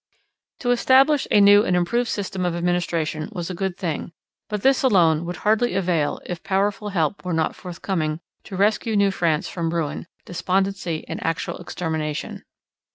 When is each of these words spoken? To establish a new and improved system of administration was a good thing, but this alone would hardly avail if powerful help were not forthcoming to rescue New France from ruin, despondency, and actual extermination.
To 0.61 0.71
establish 0.71 1.27
a 1.29 1.39
new 1.39 1.63
and 1.63 1.75
improved 1.75 2.09
system 2.09 2.43
of 2.43 2.55
administration 2.55 3.29
was 3.33 3.51
a 3.51 3.53
good 3.53 3.77
thing, 3.77 4.13
but 4.49 4.63
this 4.63 4.81
alone 4.81 5.25
would 5.25 5.35
hardly 5.45 5.75
avail 5.75 6.19
if 6.25 6.41
powerful 6.41 6.89
help 6.89 7.23
were 7.23 7.33
not 7.35 7.55
forthcoming 7.55 8.19
to 8.45 8.55
rescue 8.55 8.95
New 8.95 9.11
France 9.11 9.47
from 9.47 9.71
ruin, 9.71 10.07
despondency, 10.25 11.05
and 11.07 11.23
actual 11.23 11.57
extermination. 11.59 12.43